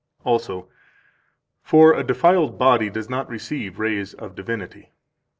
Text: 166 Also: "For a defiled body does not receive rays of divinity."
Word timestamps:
166 0.23 0.71
Also: 0.71 0.73
"For 1.61 1.93
a 1.93 2.03
defiled 2.03 2.57
body 2.57 2.89
does 2.89 3.07
not 3.07 3.29
receive 3.29 3.77
rays 3.77 4.15
of 4.15 4.33
divinity." 4.33 4.89